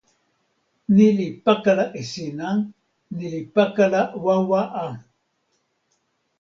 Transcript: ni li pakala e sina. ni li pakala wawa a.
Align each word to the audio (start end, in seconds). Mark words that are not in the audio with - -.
ni 0.95 1.07
li 1.17 1.27
pakala 1.45 1.85
e 1.99 2.01
sina. 2.11 2.47
ni 3.15 3.25
li 3.33 3.41
pakala 3.55 4.01
wawa 4.23 4.61
a. 4.83 4.85